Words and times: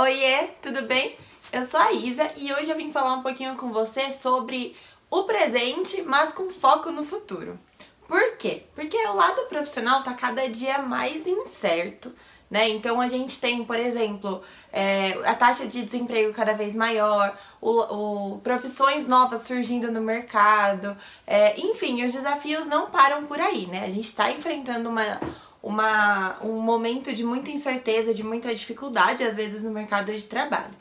Oiê, 0.00 0.50
tudo 0.62 0.82
bem? 0.82 1.16
Eu 1.52 1.64
sou 1.64 1.80
a 1.80 1.90
Isa 1.92 2.30
e 2.36 2.52
hoje 2.52 2.70
eu 2.70 2.76
vim 2.76 2.92
falar 2.92 3.14
um 3.14 3.22
pouquinho 3.22 3.56
com 3.56 3.72
você 3.72 4.12
sobre 4.12 4.76
o 5.10 5.24
presente, 5.24 6.02
mas 6.02 6.30
com 6.30 6.50
foco 6.50 6.92
no 6.92 7.02
futuro. 7.02 7.58
Por 8.06 8.36
quê? 8.36 8.62
Porque 8.76 8.96
o 9.08 9.16
lado 9.16 9.46
profissional 9.48 10.04
tá 10.04 10.14
cada 10.14 10.48
dia 10.48 10.78
mais 10.78 11.26
incerto, 11.26 12.14
né? 12.48 12.68
Então 12.68 13.00
a 13.00 13.08
gente 13.08 13.40
tem, 13.40 13.64
por 13.64 13.76
exemplo, 13.76 14.40
é, 14.72 15.14
a 15.24 15.34
taxa 15.34 15.66
de 15.66 15.82
desemprego 15.82 16.32
cada 16.32 16.52
vez 16.52 16.76
maior, 16.76 17.36
o, 17.60 18.34
o 18.36 18.38
profissões 18.38 19.04
novas 19.04 19.48
surgindo 19.48 19.90
no 19.90 20.00
mercado, 20.00 20.96
é, 21.26 21.58
enfim, 21.58 22.04
os 22.04 22.12
desafios 22.12 22.66
não 22.66 22.88
param 22.88 23.26
por 23.26 23.40
aí, 23.40 23.66
né? 23.66 23.82
A 23.84 23.90
gente 23.90 24.06
está 24.06 24.30
enfrentando 24.30 24.88
uma, 24.88 25.20
uma, 25.68 26.38
um 26.42 26.62
momento 26.62 27.12
de 27.12 27.22
muita 27.22 27.50
incerteza, 27.50 28.14
de 28.14 28.24
muita 28.24 28.54
dificuldade, 28.54 29.22
às 29.22 29.36
vezes, 29.36 29.62
no 29.62 29.70
mercado 29.70 30.10
de 30.10 30.26
trabalho. 30.26 30.74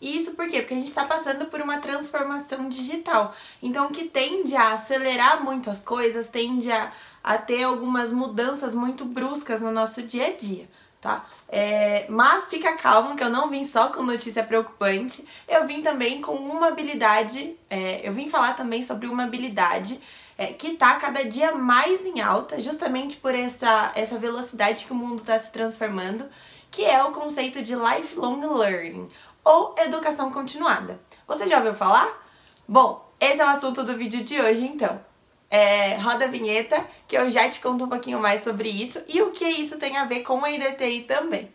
E 0.00 0.16
isso 0.16 0.32
por 0.32 0.48
quê? 0.48 0.60
Porque 0.60 0.74
a 0.74 0.76
gente 0.76 0.88
está 0.88 1.04
passando 1.04 1.46
por 1.46 1.60
uma 1.60 1.78
transformação 1.78 2.68
digital. 2.68 3.32
Então, 3.62 3.88
que 3.88 4.04
tende 4.04 4.56
a 4.56 4.72
acelerar 4.72 5.44
muito 5.44 5.70
as 5.70 5.80
coisas, 5.80 6.28
tende 6.28 6.72
a, 6.72 6.90
a 7.22 7.38
ter 7.38 7.62
algumas 7.62 8.10
mudanças 8.10 8.74
muito 8.74 9.04
bruscas 9.04 9.60
no 9.60 9.70
nosso 9.70 10.02
dia 10.02 10.26
a 10.26 10.36
dia, 10.36 10.68
tá? 11.00 11.24
É, 11.48 12.06
mas 12.08 12.48
fica 12.48 12.76
calmo 12.76 13.14
que 13.14 13.22
eu 13.22 13.30
não 13.30 13.48
vim 13.48 13.66
só 13.66 13.88
com 13.88 14.02
notícia 14.02 14.42
preocupante, 14.42 15.24
eu 15.46 15.66
vim 15.66 15.80
também 15.80 16.20
com 16.20 16.32
uma 16.32 16.68
habilidade, 16.68 17.56
é, 17.70 18.00
eu 18.06 18.12
vim 18.12 18.28
falar 18.28 18.54
também 18.54 18.82
sobre 18.82 19.06
uma 19.06 19.24
habilidade 19.24 20.00
é, 20.36 20.46
que 20.48 20.68
está 20.68 20.94
cada 20.96 21.24
dia 21.24 21.52
mais 21.52 22.04
em 22.04 22.20
alta, 22.20 22.60
justamente 22.60 23.16
por 23.16 23.34
essa, 23.34 23.92
essa 23.94 24.18
velocidade 24.18 24.84
que 24.84 24.92
o 24.92 24.96
mundo 24.96 25.20
está 25.20 25.38
se 25.38 25.52
transformando, 25.52 26.28
que 26.70 26.84
é 26.84 27.02
o 27.02 27.12
conceito 27.12 27.62
de 27.62 27.74
lifelong 27.74 28.40
learning, 28.40 29.08
ou 29.44 29.74
educação 29.78 30.32
continuada. 30.32 31.00
Você 31.28 31.46
já 31.48 31.58
ouviu 31.58 31.74
falar? 31.74 32.22
Bom, 32.66 33.08
esse 33.20 33.40
é 33.40 33.44
o 33.44 33.48
assunto 33.48 33.84
do 33.84 33.96
vídeo 33.96 34.24
de 34.24 34.40
hoje, 34.40 34.66
então. 34.66 35.00
É, 35.48 35.96
roda 35.96 36.24
a 36.24 36.28
vinheta, 36.28 36.84
que 37.06 37.16
eu 37.16 37.30
já 37.30 37.48
te 37.48 37.60
conto 37.60 37.84
um 37.84 37.88
pouquinho 37.88 38.18
mais 38.18 38.42
sobre 38.42 38.68
isso 38.68 39.00
e 39.08 39.22
o 39.22 39.30
que 39.30 39.44
isso 39.44 39.78
tem 39.78 39.96
a 39.96 40.04
ver 40.04 40.20
com 40.20 40.44
a 40.44 40.50
IDTI 40.50 41.02
também. 41.02 41.50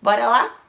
Bora 0.00 0.26
lá? 0.28 0.63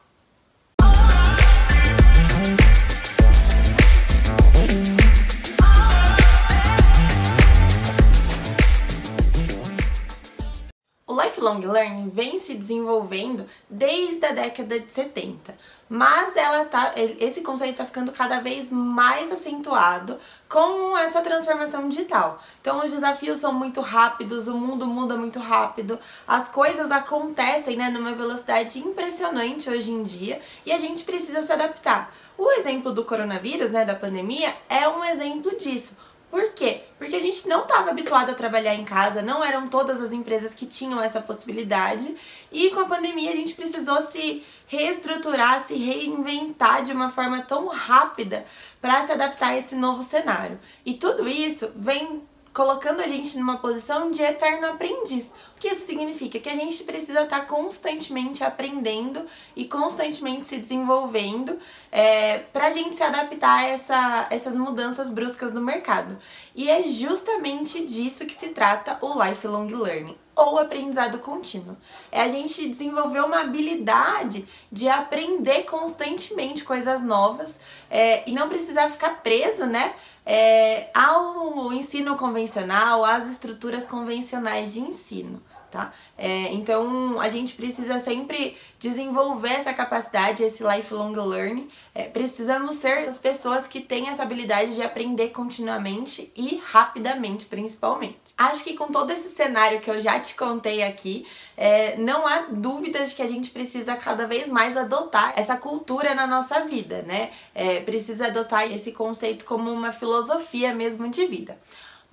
Lifelong 11.36 11.60
learning 11.60 12.10
vem 12.10 12.40
se 12.40 12.54
desenvolvendo 12.54 13.46
desde 13.70 14.26
a 14.26 14.32
década 14.32 14.80
de 14.80 14.92
70, 14.92 15.56
mas 15.90 16.36
ela 16.36 16.66
tá, 16.66 16.94
esse 16.96 17.42
conceito 17.42 17.74
está 17.74 17.86
ficando 17.86 18.12
cada 18.12 18.40
vez 18.40 18.70
mais 18.72 19.32
acentuado 19.32 20.18
com 20.50 20.98
essa 20.98 21.22
transformação 21.22 21.90
digital. 21.90 22.42
Então 22.62 22.84
os 22.84 22.92
desafios 22.92 23.40
são 23.40 23.54
muito 23.54 23.82
rápidos, 23.82 24.48
o 24.48 24.58
mundo 24.58 24.88
muda 24.88 25.16
muito 25.16 25.40
rápido, 25.40 26.00
as 26.28 26.50
coisas 26.50 26.90
acontecem 26.90 27.78
né, 27.78 27.90
numa 27.90 28.14
velocidade 28.14 28.80
impressionante 28.80 29.70
hoje 29.70 29.92
em 29.92 30.04
dia 30.04 30.42
e 30.66 30.72
a 30.72 30.78
gente 30.78 31.04
precisa 31.04 31.42
se 31.42 31.52
adaptar. 31.52 32.14
O 32.38 32.52
exemplo 32.52 32.92
do 32.92 33.06
coronavírus, 33.06 33.72
né, 33.72 33.86
da 33.86 33.96
pandemia, 33.96 34.54
é 34.68 34.88
um 34.90 35.04
exemplo 35.04 35.58
disso. 35.58 35.96
Por 36.36 36.52
quê? 36.52 36.82
Porque 36.98 37.16
a 37.16 37.20
gente 37.22 37.48
não 37.48 37.62
estava 37.62 37.92
habituado 37.92 38.30
a 38.30 38.36
trabalhar 38.36 38.76
em 38.76 38.84
casa, 38.84 39.22
não 39.22 39.42
eram 39.42 39.70
todas 39.70 40.02
as 40.02 40.12
empresas 40.12 40.54
que 40.54 40.66
tinham 40.66 41.02
essa 41.02 41.22
possibilidade, 41.22 42.14
e 42.52 42.72
com 42.72 42.82
a 42.82 42.88
pandemia 42.88 43.32
a 43.32 43.36
gente 43.38 43.54
precisou 43.54 44.02
se 44.02 44.44
reestruturar, 44.68 45.66
se 45.66 45.76
reinventar 45.76 46.84
de 46.84 46.92
uma 46.92 47.10
forma 47.10 47.42
tão 47.44 47.68
rápida 47.68 48.44
para 48.82 49.08
se 49.08 49.14
adaptar 49.14 49.52
a 49.52 49.58
esse 49.58 49.76
novo 49.76 50.04
cenário. 50.04 50.60
E 50.86 50.96
tudo 50.96 51.26
isso 51.26 51.72
vem 51.74 52.22
colocando 52.54 53.00
a 53.00 53.08
gente 53.08 53.38
numa 53.38 53.60
posição 53.60 54.12
de 54.12 54.22
eterno 54.22 54.68
aprendiz. 54.68 55.32
Que 55.66 55.72
isso 55.72 55.88
significa? 55.88 56.40
Que 56.40 56.48
a 56.48 56.56
gente 56.56 56.84
precisa 56.84 57.24
estar 57.24 57.40
tá 57.40 57.46
constantemente 57.48 58.44
aprendendo 58.44 59.26
e 59.56 59.66
constantemente 59.66 60.46
se 60.46 60.58
desenvolvendo 60.60 61.58
é, 61.92 62.38
para 62.54 62.68
a 62.68 62.70
gente 62.72 62.96
se 62.96 63.02
adaptar 63.02 63.62
a 63.62 63.64
essa, 63.64 64.28
essas 64.30 64.54
mudanças 64.54 65.10
bruscas 65.10 65.52
no 65.52 65.60
mercado. 65.60 66.20
E 66.54 66.70
é 66.70 66.84
justamente 66.84 67.84
disso 67.84 68.28
que 68.28 68.36
se 68.36 68.50
trata 68.50 69.00
o 69.02 69.24
lifelong 69.24 69.66
learning 69.66 70.16
ou 70.36 70.60
aprendizado 70.60 71.18
contínuo. 71.18 71.76
É 72.12 72.22
a 72.22 72.28
gente 72.28 72.70
desenvolver 72.70 73.22
uma 73.22 73.42
habilidade 73.42 74.48
de 74.72 74.88
aprender 74.88 75.64
constantemente 75.64 76.64
coisas 76.64 77.02
novas 77.02 77.58
é, 77.90 78.30
e 78.30 78.34
não 78.34 78.50
precisar 78.50 78.92
ficar 78.92 79.24
preso, 79.24 79.66
né? 79.66 79.96
É, 80.28 80.90
ao 80.94 81.74
ensino 81.74 82.16
convencional, 82.16 83.04
às 83.04 83.28
estruturas 83.28 83.86
convencionais 83.86 84.72
de 84.72 84.80
ensino 84.80 85.42
tá? 85.76 85.92
É, 86.18 86.54
então 86.54 87.20
a 87.20 87.28
gente 87.28 87.54
precisa 87.54 88.00
sempre 88.00 88.56
desenvolver 88.80 89.50
essa 89.50 89.74
capacidade, 89.74 90.42
esse 90.42 90.64
lifelong 90.64 91.14
learning. 91.14 91.68
É, 91.94 92.04
precisamos 92.04 92.78
ser 92.78 93.10
as 93.10 93.18
pessoas 93.18 93.68
que 93.68 93.82
têm 93.82 94.08
essa 94.08 94.24
habilidade 94.24 94.74
de 94.74 94.82
aprender 94.82 95.30
continuamente 95.30 96.32
e 96.34 96.62
rapidamente, 96.66 97.46
principalmente. 97.46 98.16
Acho 98.38 98.64
que 98.64 98.74
com 98.74 98.88
todo 98.88 99.12
esse 99.12 99.30
cenário 99.30 99.82
que 99.82 99.92
eu 99.92 100.00
já 100.00 100.18
te 100.18 100.34
contei 100.36 100.82
aqui, 100.82 101.28
é, 101.58 101.98
não 101.98 102.26
há 102.26 102.46
dúvidas 102.50 103.10
de 103.10 103.16
que 103.18 103.22
a 103.22 103.28
gente 103.28 103.50
precisa 103.50 103.98
cada 103.98 104.26
vez 104.26 104.48
mais 104.48 104.78
adotar 104.78 105.34
essa 105.36 105.58
cultura 105.58 106.16
na 106.16 106.26
nossa 106.26 106.62
vida, 106.62 107.02
né? 107.02 107.32
É, 107.54 107.82
precisa 107.82 108.28
adotar 108.28 108.72
esse 108.72 108.94
conceito 108.94 109.44
como 109.44 109.70
uma 109.70 109.92
filosofia 109.92 110.74
mesmo 110.74 111.10
de 111.10 111.26
vida. 111.26 111.58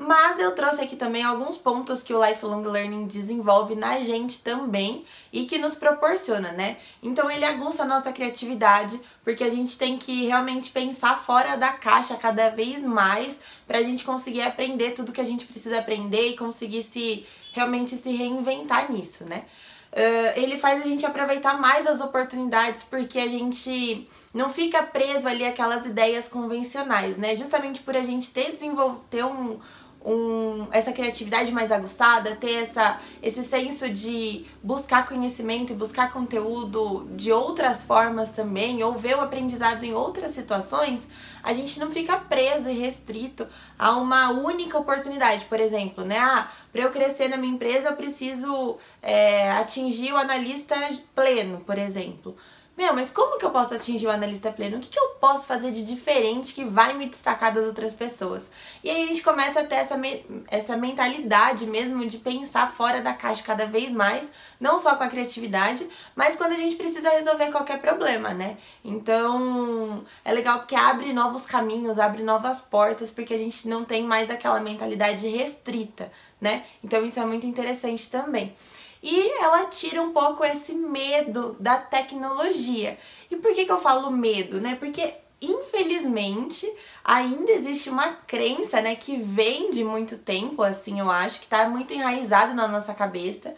Mas 0.04 0.40
eu 0.40 0.52
trouxe 0.52 0.80
aqui 0.80 0.96
também 0.96 1.22
alguns 1.22 1.56
pontos 1.56 2.02
que 2.02 2.12
o 2.12 2.24
Lifelong 2.24 2.62
Learning 2.62 3.06
desenvolve 3.06 3.76
na 3.76 4.00
gente 4.00 4.42
também 4.42 5.04
e 5.32 5.44
que 5.44 5.58
nos 5.58 5.76
proporciona, 5.76 6.50
né? 6.50 6.76
Então 7.00 7.30
ele 7.30 7.44
aguça 7.44 7.84
a 7.84 7.86
nossa 7.86 8.12
criatividade, 8.12 9.00
porque 9.22 9.44
a 9.44 9.48
gente 9.48 9.78
tem 9.78 9.96
que 9.96 10.26
realmente 10.26 10.72
pensar 10.72 11.16
fora 11.22 11.56
da 11.56 11.72
caixa 11.72 12.16
cada 12.16 12.50
vez 12.50 12.82
mais 12.82 13.38
para 13.64 13.78
a 13.78 13.82
gente 13.82 14.02
conseguir 14.04 14.42
aprender 14.42 14.90
tudo 14.90 15.12
que 15.12 15.20
a 15.20 15.24
gente 15.24 15.46
precisa 15.46 15.78
aprender 15.78 16.30
e 16.30 16.36
conseguir 16.36 16.82
se 16.82 17.24
realmente 17.52 17.96
se 17.96 18.10
reinventar 18.10 18.90
nisso, 18.90 19.24
né? 19.24 19.44
Uh, 19.92 20.32
ele 20.36 20.56
faz 20.56 20.80
a 20.80 20.88
gente 20.88 21.04
aproveitar 21.04 21.60
mais 21.60 21.86
as 21.86 22.00
oportunidades 22.00 22.82
porque 22.82 23.18
a 23.18 23.28
gente 23.28 24.08
não 24.32 24.48
fica 24.48 24.82
preso 24.82 25.28
ali 25.28 25.44
aquelas 25.44 25.84
ideias 25.84 26.26
convencionais, 26.28 27.18
né? 27.18 27.36
Justamente 27.36 27.82
por 27.82 27.94
a 27.94 28.02
gente 28.02 28.30
ter 28.32 28.52
desenvolver 28.52 29.00
ter 29.10 29.22
um, 29.22 29.60
um, 30.04 30.66
essa 30.72 30.92
criatividade 30.92 31.52
mais 31.52 31.70
aguçada, 31.70 32.36
ter 32.36 32.62
essa, 32.62 32.98
esse 33.22 33.42
senso 33.42 33.88
de 33.88 34.44
buscar 34.62 35.06
conhecimento 35.06 35.72
e 35.72 35.76
buscar 35.76 36.12
conteúdo 36.12 37.08
de 37.14 37.32
outras 37.32 37.84
formas 37.84 38.30
também, 38.30 38.82
ou 38.82 38.92
ver 38.92 39.16
o 39.16 39.20
aprendizado 39.20 39.84
em 39.84 39.92
outras 39.92 40.32
situações, 40.32 41.06
a 41.42 41.52
gente 41.52 41.78
não 41.80 41.90
fica 41.90 42.16
preso 42.16 42.68
e 42.68 42.74
restrito 42.74 43.46
a 43.78 43.92
uma 43.92 44.30
única 44.30 44.78
oportunidade. 44.78 45.44
Por 45.46 45.60
exemplo, 45.60 46.04
né? 46.04 46.18
Ah, 46.18 46.50
para 46.72 46.82
eu 46.82 46.90
crescer 46.90 47.28
na 47.28 47.36
minha 47.36 47.54
empresa 47.54 47.90
eu 47.90 47.96
preciso 47.96 48.78
é, 49.00 49.50
atingir 49.52 50.12
o 50.12 50.16
analista 50.16 50.76
pleno, 51.14 51.60
por 51.60 51.78
exemplo. 51.78 52.36
Meu, 52.74 52.94
mas 52.94 53.10
como 53.10 53.38
que 53.38 53.44
eu 53.44 53.50
posso 53.50 53.74
atingir 53.74 54.06
o 54.06 54.10
analista 54.10 54.50
pleno? 54.50 54.78
O 54.78 54.80
que, 54.80 54.88
que 54.88 54.98
eu 54.98 55.10
posso 55.20 55.46
fazer 55.46 55.72
de 55.72 55.84
diferente 55.84 56.54
que 56.54 56.64
vai 56.64 56.94
me 56.94 57.06
destacar 57.06 57.52
das 57.52 57.66
outras 57.66 57.92
pessoas? 57.92 58.50
E 58.82 58.88
aí 58.88 59.04
a 59.04 59.06
gente 59.08 59.22
começa 59.22 59.60
a 59.60 59.64
ter 59.64 59.74
essa, 59.74 59.94
me 59.94 60.24
essa 60.48 60.74
mentalidade 60.74 61.66
mesmo 61.66 62.06
de 62.06 62.16
pensar 62.16 62.72
fora 62.72 63.02
da 63.02 63.12
caixa 63.12 63.42
cada 63.42 63.66
vez 63.66 63.92
mais, 63.92 64.30
não 64.58 64.78
só 64.78 64.96
com 64.96 65.04
a 65.04 65.08
criatividade, 65.08 65.86
mas 66.16 66.34
quando 66.34 66.52
a 66.52 66.56
gente 66.56 66.76
precisa 66.76 67.10
resolver 67.10 67.50
qualquer 67.50 67.78
problema, 67.78 68.30
né? 68.30 68.56
Então 68.82 70.02
é 70.24 70.32
legal 70.32 70.60
porque 70.60 70.74
abre 70.74 71.12
novos 71.12 71.44
caminhos, 71.44 71.98
abre 71.98 72.22
novas 72.22 72.62
portas, 72.62 73.10
porque 73.10 73.34
a 73.34 73.38
gente 73.38 73.68
não 73.68 73.84
tem 73.84 74.02
mais 74.02 74.30
aquela 74.30 74.60
mentalidade 74.60 75.28
restrita, 75.28 76.10
né? 76.40 76.64
Então 76.82 77.04
isso 77.04 77.20
é 77.20 77.26
muito 77.26 77.44
interessante 77.46 78.10
também 78.10 78.56
e 79.02 79.42
ela 79.42 79.66
tira 79.66 80.00
um 80.00 80.12
pouco 80.12 80.44
esse 80.44 80.72
medo 80.72 81.56
da 81.58 81.76
tecnologia. 81.76 82.98
E 83.30 83.36
por 83.36 83.52
que, 83.52 83.64
que 83.64 83.72
eu 83.72 83.80
falo 83.80 84.10
medo, 84.10 84.60
né? 84.60 84.76
Porque 84.76 85.14
infelizmente 85.42 86.72
ainda 87.04 87.50
existe 87.50 87.90
uma 87.90 88.12
crença, 88.12 88.80
né, 88.80 88.94
que 88.94 89.16
vem 89.16 89.72
de 89.72 89.82
muito 89.82 90.18
tempo, 90.18 90.62
assim, 90.62 91.00
eu 91.00 91.10
acho, 91.10 91.40
que 91.40 91.48
tá 91.48 91.68
muito 91.68 91.92
enraizado 91.92 92.54
na 92.54 92.68
nossa 92.68 92.94
cabeça, 92.94 93.54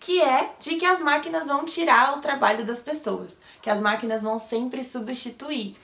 que 0.00 0.20
é 0.20 0.50
de 0.58 0.74
que 0.74 0.84
as 0.84 1.00
máquinas 1.00 1.46
vão 1.46 1.64
tirar 1.64 2.16
o 2.16 2.20
trabalho 2.20 2.66
das 2.66 2.80
pessoas, 2.80 3.38
que 3.62 3.70
as 3.70 3.80
máquinas 3.80 4.22
vão 4.22 4.38
sempre 4.38 4.82
substituir. 4.82 5.76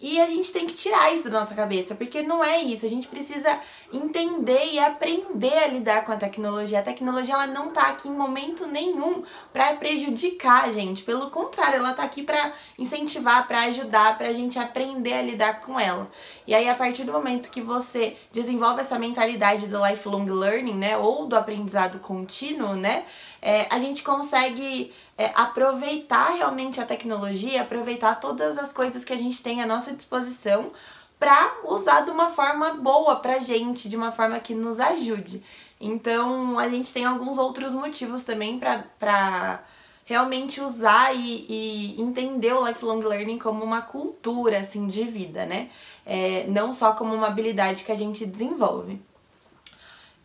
E 0.00 0.20
a 0.20 0.26
gente 0.26 0.52
tem 0.52 0.66
que 0.66 0.74
tirar 0.74 1.14
isso 1.14 1.30
da 1.30 1.38
nossa 1.38 1.54
cabeça, 1.54 1.94
porque 1.94 2.20
não 2.20 2.42
é 2.42 2.60
isso. 2.60 2.84
A 2.84 2.88
gente 2.88 3.06
precisa 3.06 3.58
entender 3.92 4.72
e 4.72 4.78
aprender 4.78 5.54
a 5.54 5.68
lidar 5.68 6.04
com 6.04 6.10
a 6.12 6.16
tecnologia. 6.16 6.80
A 6.80 6.82
tecnologia 6.82 7.34
ela 7.34 7.46
não 7.46 7.70
tá 7.70 7.82
aqui 7.82 8.08
em 8.08 8.12
momento 8.12 8.66
nenhum 8.66 9.22
para 9.52 9.72
prejudicar 9.74 10.64
a 10.64 10.72
gente. 10.72 11.04
Pelo 11.04 11.30
contrário, 11.30 11.76
ela 11.76 11.94
tá 11.94 12.02
aqui 12.02 12.22
para 12.24 12.52
incentivar, 12.76 13.46
para 13.46 13.62
ajudar, 13.62 14.18
pra 14.18 14.32
gente 14.32 14.58
aprender 14.58 15.14
a 15.14 15.22
lidar 15.22 15.60
com 15.60 15.78
ela. 15.78 16.10
E 16.46 16.54
aí 16.54 16.68
a 16.68 16.74
partir 16.74 17.04
do 17.04 17.12
momento 17.12 17.50
que 17.50 17.60
você 17.60 18.16
desenvolve 18.32 18.80
essa 18.80 18.98
mentalidade 18.98 19.68
do 19.68 19.86
lifelong 19.86 20.26
learning, 20.26 20.74
né, 20.74 20.98
ou 20.98 21.26
do 21.26 21.36
aprendizado 21.36 21.98
contínuo, 22.00 22.74
né, 22.74 23.04
é, 23.44 23.66
a 23.68 23.78
gente 23.78 24.02
consegue 24.02 24.90
é, 25.18 25.30
aproveitar 25.34 26.30
realmente 26.30 26.80
a 26.80 26.86
tecnologia, 26.86 27.60
aproveitar 27.60 28.18
todas 28.18 28.56
as 28.56 28.72
coisas 28.72 29.04
que 29.04 29.12
a 29.12 29.18
gente 29.18 29.42
tem 29.42 29.60
à 29.60 29.66
nossa 29.66 29.92
disposição 29.92 30.72
para 31.18 31.58
usar 31.64 32.00
de 32.06 32.10
uma 32.10 32.30
forma 32.30 32.72
boa 32.72 33.16
pra 33.16 33.40
gente, 33.40 33.86
de 33.86 33.96
uma 33.96 34.10
forma 34.10 34.40
que 34.40 34.54
nos 34.54 34.80
ajude. 34.80 35.42
Então, 35.78 36.58
a 36.58 36.70
gente 36.70 36.90
tem 36.90 37.04
alguns 37.04 37.36
outros 37.36 37.74
motivos 37.74 38.24
também 38.24 38.58
para 38.58 39.62
realmente 40.06 40.62
usar 40.62 41.14
e, 41.14 41.44
e, 41.46 42.00
entender 42.00 42.54
o 42.54 42.66
lifelong 42.66 43.00
learning 43.00 43.38
como 43.38 43.62
uma 43.62 43.82
cultura 43.82 44.60
assim 44.60 44.86
de 44.86 45.04
vida, 45.04 45.44
né? 45.44 45.68
É, 46.06 46.46
não 46.48 46.72
só 46.72 46.94
como 46.94 47.14
uma 47.14 47.26
habilidade 47.26 47.84
que 47.84 47.92
a 47.92 47.96
gente 47.96 48.24
desenvolve. 48.24 49.02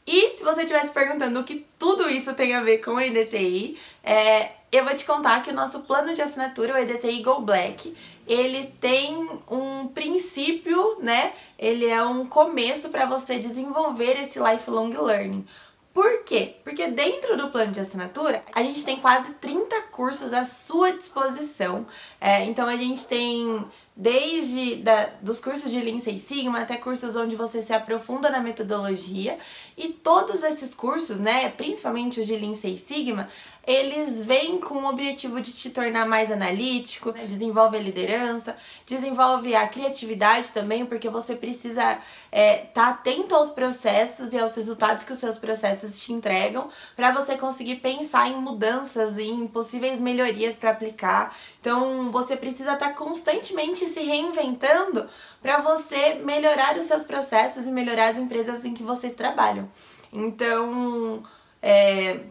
E 0.06 0.32
se 0.32 0.44
você 0.44 0.62
estivesse 0.62 0.92
perguntando 0.92 1.40
o 1.40 1.44
que 1.44 1.66
tudo 1.78 2.10
isso 2.10 2.34
tem 2.34 2.56
a 2.56 2.62
ver 2.62 2.80
com 2.80 2.92
o 2.92 3.00
EDTI, 3.00 3.78
é, 4.04 4.52
eu 4.72 4.84
vou 4.84 4.96
te 4.96 5.06
contar 5.06 5.42
que 5.44 5.52
o 5.52 5.54
nosso 5.54 5.82
plano 5.82 6.14
de 6.14 6.22
assinatura, 6.22 6.74
o 6.74 6.78
EDTI 6.78 7.22
Go 7.22 7.42
Black, 7.42 7.96
ele 8.28 8.74
tem 8.80 9.28
um 9.50 9.88
princípio, 9.88 10.98
né? 11.00 11.34
Ele 11.58 11.88
é 11.88 12.04
um 12.04 12.26
começo 12.26 12.90
para 12.90 13.06
você 13.06 13.40
desenvolver 13.40 14.22
esse 14.22 14.40
lifelong 14.40 14.90
learning. 14.90 15.46
Por 15.94 16.24
quê? 16.24 16.56
Porque 16.64 16.88
dentro 16.88 17.36
do 17.36 17.50
plano 17.50 17.72
de 17.72 17.80
assinatura, 17.80 18.44
a 18.54 18.62
gente 18.62 18.86
tem 18.86 18.98
quase 18.98 19.34
30 19.34 19.82
cursos 19.92 20.32
à 20.32 20.46
sua 20.46 20.92
disposição. 20.92 21.86
É, 22.22 22.46
então 22.46 22.68
a 22.68 22.78
gente 22.78 23.08
tem 23.08 23.66
desde 24.00 24.78
da, 24.78 25.10
dos 25.22 25.42
cursos 25.42 25.70
de 25.70 25.82
Lean 25.82 26.00
Six 26.00 26.22
Sigma 26.22 26.62
até 26.62 26.78
cursos 26.78 27.18
onde 27.18 27.36
você 27.36 27.62
se 27.62 27.74
aprofunda 27.74 28.30
na 28.30 28.40
metodologia 28.40 29.38
e 29.78 29.90
todos 29.90 30.42
esses 30.42 30.74
cursos, 30.74 31.20
né, 31.20 31.50
principalmente 31.50 32.22
os 32.22 32.26
de 32.26 32.38
Lean 32.38 32.54
Six 32.54 32.80
Sigma, 32.80 33.28
eles 33.68 34.24
vêm 34.24 34.58
com 34.58 34.76
o 34.76 34.90
objetivo 34.90 35.42
de 35.42 35.52
te 35.52 35.70
tornar 35.70 36.08
mais 36.08 36.32
analítico, 36.32 37.12
né, 37.12 37.26
desenvolve 37.26 37.76
a 37.76 37.82
liderança, 37.82 38.56
desenvolve 38.86 39.54
a 39.54 39.68
criatividade 39.68 40.54
também, 40.54 40.86
porque 40.86 41.10
você 41.10 41.36
precisa 41.36 41.82
estar 41.82 42.04
é, 42.32 42.56
tá 42.74 42.90
atento 42.90 43.36
aos 43.36 43.50
processos 43.50 44.32
e 44.32 44.40
aos 44.40 44.56
resultados 44.56 45.04
que 45.04 45.12
os 45.12 45.20
seus 45.20 45.38
processos 45.38 46.00
te 46.00 46.14
entregam 46.14 46.70
para 46.96 47.12
você 47.12 47.38
conseguir 47.38 47.76
pensar 47.76 48.30
em 48.30 48.38
mudanças 48.38 49.18
e 49.18 49.24
em 49.24 49.46
possíveis 49.46 50.00
melhorias 50.00 50.56
para 50.56 50.72
aplicar. 50.72 51.36
Então, 51.60 52.12
você 52.12 52.38
precisa 52.38 52.74
estar 52.74 52.88
tá 52.88 52.94
constantemente 52.94 53.89
se 53.90 54.00
reinventando 54.02 55.08
para 55.42 55.62
você 55.62 56.16
melhorar 56.16 56.78
os 56.78 56.86
seus 56.86 57.04
processos 57.04 57.68
e 57.68 57.72
melhorar 57.72 58.08
as 58.08 58.18
empresas 58.18 58.64
em 58.66 58.74
que 58.74 58.84
vocês 58.84 59.14
trabalham. 59.14 59.70
Então, 60.12 61.24
é, 61.62 62.22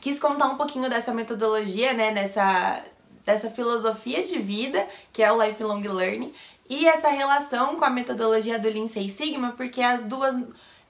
quis 0.00 0.18
contar 0.18 0.46
um 0.46 0.56
pouquinho 0.56 0.88
dessa 0.88 1.12
metodologia, 1.12 1.92
né, 1.92 2.12
dessa, 2.12 2.82
dessa 3.24 3.50
filosofia 3.50 4.22
de 4.22 4.38
vida, 4.38 4.86
que 5.12 5.22
é 5.22 5.32
o 5.32 5.42
Lifelong 5.42 5.82
Learning, 5.82 6.32
e 6.68 6.86
essa 6.86 7.08
relação 7.08 7.76
com 7.76 7.84
a 7.84 7.90
metodologia 7.90 8.58
do 8.58 8.68
Lean 8.68 8.88
Six 8.88 9.12
Sigma, 9.12 9.52
porque 9.56 9.82
as 9.82 10.04
duas 10.04 10.34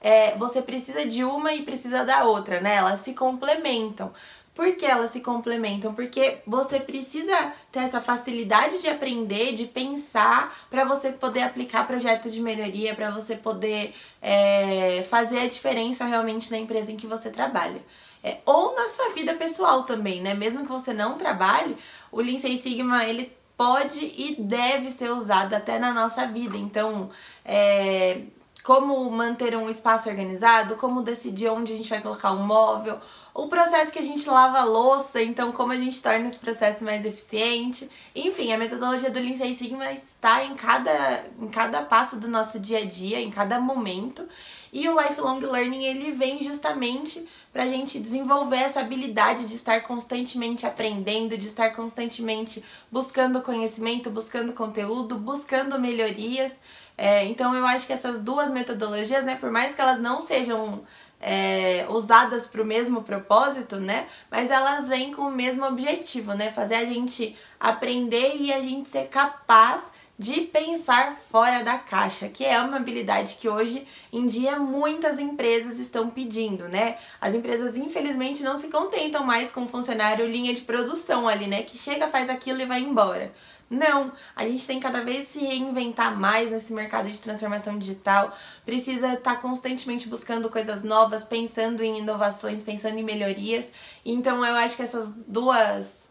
é, 0.03 0.35
você 0.37 0.61
precisa 0.61 1.05
de 1.05 1.23
uma 1.23 1.53
e 1.53 1.63
precisa 1.63 2.03
da 2.03 2.25
outra, 2.25 2.59
né? 2.59 2.75
Elas 2.75 2.99
se 2.99 3.13
complementam. 3.13 4.11
Por 4.53 4.75
que 4.75 4.85
elas 4.85 5.11
se 5.11 5.19
complementam? 5.19 5.95
Porque 5.95 6.39
você 6.45 6.79
precisa 6.79 7.53
ter 7.71 7.79
essa 7.79 7.99
facilidade 7.99 8.81
de 8.81 8.87
aprender, 8.87 9.53
de 9.53 9.65
pensar, 9.65 10.55
para 10.69 10.85
você 10.85 11.11
poder 11.11 11.41
aplicar 11.41 11.87
projetos 11.87 12.31
de 12.31 12.39
melhoria, 12.39 12.93
para 12.93 13.09
você 13.09 13.35
poder 13.35 13.95
é, 14.21 15.03
fazer 15.09 15.39
a 15.39 15.47
diferença 15.47 16.05
realmente 16.05 16.51
na 16.51 16.57
empresa 16.59 16.91
em 16.91 16.97
que 16.97 17.07
você 17.07 17.31
trabalha. 17.31 17.81
É, 18.23 18.37
ou 18.45 18.75
na 18.75 18.87
sua 18.87 19.09
vida 19.09 19.33
pessoal 19.33 19.83
também, 19.83 20.21
né? 20.21 20.33
Mesmo 20.35 20.61
que 20.61 20.71
você 20.71 20.93
não 20.93 21.17
trabalhe, 21.17 21.75
o 22.11 22.21
Lean 22.21 22.37
Six 22.37 22.61
Sigma 22.61 23.03
ele 23.05 23.35
pode 23.57 24.13
e 24.17 24.35
deve 24.39 24.91
ser 24.91 25.11
usado 25.11 25.55
até 25.55 25.79
na 25.79 25.91
nossa 25.91 26.27
vida. 26.27 26.57
Então, 26.57 27.09
é, 27.43 28.21
como 28.63 29.09
manter 29.11 29.55
um 29.57 29.69
espaço 29.69 30.09
organizado, 30.09 30.75
como 30.77 31.01
decidir 31.01 31.49
onde 31.49 31.73
a 31.73 31.77
gente 31.77 31.89
vai 31.89 32.01
colocar 32.01 32.31
um 32.31 32.43
móvel, 32.45 32.99
o 33.33 33.47
processo 33.47 33.91
que 33.91 33.97
a 33.97 34.03
gente 34.03 34.29
lava 34.29 34.59
a 34.59 34.63
louça, 34.63 35.21
então 35.21 35.51
como 35.51 35.71
a 35.71 35.75
gente 35.75 36.01
torna 36.01 36.27
esse 36.27 36.37
processo 36.37 36.83
mais 36.83 37.03
eficiente. 37.03 37.89
Enfim, 38.15 38.53
a 38.53 38.57
metodologia 38.57 39.09
do 39.09 39.19
Lean 39.19 39.35
Six 39.35 39.57
Sigma 39.57 39.91
está 39.91 40.43
em 40.43 40.53
cada, 40.53 41.25
em 41.41 41.47
cada 41.47 41.81
passo 41.81 42.17
do 42.17 42.27
nosso 42.27 42.59
dia 42.59 42.79
a 42.79 42.85
dia, 42.85 43.19
em 43.19 43.31
cada 43.31 43.59
momento. 43.59 44.27
E 44.71 44.87
o 44.87 44.99
lifelong 44.99 45.39
learning 45.39 45.83
ele 45.83 46.11
vem 46.11 46.43
justamente 46.43 47.27
para 47.51 47.63
a 47.63 47.67
gente 47.67 47.99
desenvolver 47.99 48.57
essa 48.57 48.79
habilidade 48.79 49.45
de 49.45 49.55
estar 49.55 49.81
constantemente 49.81 50.65
aprendendo, 50.65 51.37
de 51.37 51.45
estar 51.47 51.75
constantemente 51.75 52.63
buscando 52.91 53.41
conhecimento, 53.41 54.09
buscando 54.09 54.53
conteúdo, 54.53 55.15
buscando 55.15 55.79
melhorias. 55.79 56.59
É, 56.97 57.25
então 57.25 57.55
eu 57.55 57.65
acho 57.65 57.87
que 57.87 57.93
essas 57.93 58.21
duas 58.21 58.49
metodologias, 58.51 59.25
né, 59.25 59.35
por 59.35 59.51
mais 59.51 59.73
que 59.73 59.81
elas 59.81 59.99
não 59.99 60.21
sejam 60.21 60.83
é, 61.19 61.85
usadas 61.89 62.45
para 62.45 62.61
o 62.61 62.65
mesmo 62.65 63.01
propósito, 63.01 63.77
né? 63.77 64.07
Mas 64.29 64.51
elas 64.51 64.89
vêm 64.89 65.13
com 65.13 65.23
o 65.23 65.31
mesmo 65.31 65.65
objetivo, 65.65 66.33
né? 66.33 66.51
Fazer 66.51 66.75
a 66.75 66.85
gente 66.85 67.35
aprender 67.59 68.35
e 68.35 68.51
a 68.51 68.59
gente 68.59 68.89
ser 68.89 69.07
capaz 69.07 69.85
de 70.23 70.39
pensar 70.39 71.17
fora 71.17 71.65
da 71.65 71.77
caixa, 71.77 72.29
que 72.29 72.45
é 72.45 72.57
uma 72.61 72.77
habilidade 72.77 73.35
que 73.35 73.49
hoje 73.49 73.85
em 74.11 74.25
dia 74.25 74.57
muitas 74.57 75.19
empresas 75.19 75.79
estão 75.79 76.09
pedindo, 76.09 76.69
né? 76.69 76.95
As 77.19 77.35
empresas 77.35 77.75
infelizmente 77.75 78.41
não 78.41 78.55
se 78.55 78.69
contentam 78.69 79.25
mais 79.25 79.51
com 79.51 79.65
o 79.65 79.67
funcionário 79.67 80.25
linha 80.25 80.53
de 80.53 80.61
produção 80.61 81.27
ali, 81.27 81.45
né, 81.45 81.63
que 81.63 81.77
chega, 81.77 82.07
faz 82.07 82.29
aquilo 82.29 82.61
e 82.61 82.65
vai 82.65 82.79
embora. 82.79 83.33
Não, 83.69 84.13
a 84.33 84.47
gente 84.47 84.65
tem 84.65 84.79
cada 84.79 85.01
vez 85.01 85.27
se 85.27 85.39
reinventar 85.39 86.17
mais 86.17 86.51
nesse 86.51 86.71
mercado 86.71 87.09
de 87.09 87.19
transformação 87.19 87.77
digital, 87.77 88.33
precisa 88.65 89.15
estar 89.15 89.35
tá 89.35 89.41
constantemente 89.41 90.07
buscando 90.07 90.49
coisas 90.49 90.83
novas, 90.83 91.23
pensando 91.23 91.83
em 91.83 91.97
inovações, 91.97 92.63
pensando 92.63 92.97
em 92.97 93.03
melhorias. 93.03 93.69
Então 94.05 94.45
eu 94.45 94.55
acho 94.55 94.77
que 94.77 94.83
essas 94.83 95.11
duas 95.27 96.03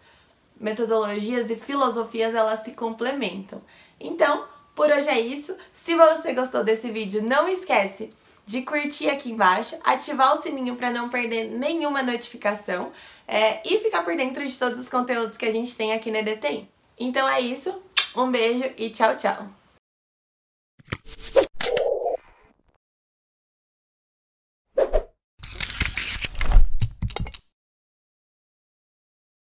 metodologias 0.63 1.51
e 1.51 1.57
filosofias 1.57 2.35
elas 2.35 2.61
se 2.61 2.71
complementam. 2.71 3.61
Então, 4.03 4.45
por 4.75 4.91
hoje 4.91 5.09
é 5.09 5.21
isso. 5.21 5.57
Se 5.73 5.95
você 5.95 6.33
gostou 6.33 6.65
desse 6.65 6.91
vídeo, 6.91 7.23
não 7.23 7.49
esquece 7.49 8.11
de 8.45 8.63
curtir 8.63 9.09
aqui 9.09 9.31
embaixo, 9.31 9.77
ativar 9.85 10.35
o 10.35 10.43
sininho 10.43 10.77
para 10.77 10.91
não 10.91 11.09
perder 11.09 11.45
nenhuma 11.45 12.03
notificação 12.03 12.91
é, 13.27 13.63
e 13.65 13.79
ficar 13.79 14.03
por 14.03 14.17
dentro 14.17 14.47
de 14.47 14.59
todos 14.59 14.79
os 14.79 14.89
conteúdos 14.89 15.37
que 15.37 15.47
a 15.47 15.53
gente 15.53 15.77
tem 15.77 15.93
aqui 15.93 16.11
na 16.11 16.19
EDTI. 16.19 16.69
Então 16.99 17.29
é 17.29 17.41
isso, 17.41 17.81
um 18.17 18.31
beijo 18.31 18.69
e 18.77 18.91
tchau, 18.91 19.17
tchau! 19.17 19.62